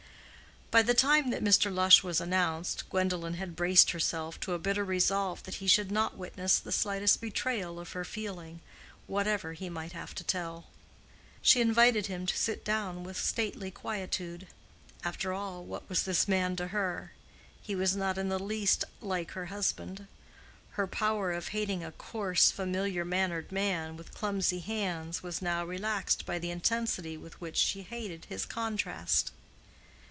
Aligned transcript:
By 0.73 0.83
the 0.83 0.93
time 0.93 1.31
that 1.31 1.43
Mr. 1.43 1.69
Lush 1.69 2.01
was 2.01 2.21
announced, 2.21 2.89
Gwendolen 2.89 3.33
had 3.33 3.57
braced 3.57 3.91
herself 3.91 4.39
to 4.39 4.53
a 4.53 4.57
bitter 4.57 4.85
resolve 4.85 5.43
that 5.43 5.55
he 5.55 5.67
should 5.67 5.91
not 5.91 6.15
witness 6.17 6.57
the 6.59 6.71
slightest 6.71 7.19
betrayal 7.19 7.77
of 7.77 7.91
her 7.91 8.05
feeling, 8.05 8.61
whatever 9.05 9.51
he 9.51 9.69
might 9.69 9.91
have 9.91 10.15
to 10.15 10.23
tell. 10.23 10.67
She 11.41 11.59
invited 11.59 12.05
him 12.07 12.25
to 12.25 12.37
sit 12.37 12.63
down 12.63 13.03
with 13.03 13.17
stately 13.17 13.69
quietude. 13.69 14.47
After 15.03 15.33
all, 15.33 15.65
what 15.65 15.89
was 15.89 16.03
this 16.03 16.25
man 16.25 16.55
to 16.55 16.67
her? 16.67 17.11
He 17.61 17.75
was 17.75 17.93
not 17.93 18.17
in 18.17 18.29
the 18.29 18.39
least 18.41 18.85
like 19.01 19.31
her 19.31 19.47
husband. 19.47 20.07
Her 20.75 20.87
power 20.87 21.33
of 21.33 21.49
hating 21.49 21.83
a 21.83 21.91
coarse, 21.91 22.49
familiar 22.49 23.03
mannered 23.03 23.51
man, 23.51 23.97
with 23.97 24.13
clumsy 24.13 24.59
hands, 24.61 25.21
was 25.21 25.41
now 25.41 25.65
relaxed 25.65 26.25
by 26.25 26.39
the 26.39 26.49
intensity 26.49 27.17
with 27.17 27.41
which 27.41 27.57
she 27.57 27.81
hated 27.81 28.23
his 28.29 28.45
contrast. 28.45 29.33